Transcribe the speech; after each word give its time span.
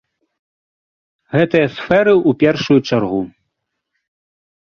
Гэтыя 1.37 1.67
сферы 1.75 2.13
ў 2.13 2.31
першую 2.45 2.79
чаргу. 2.89 3.19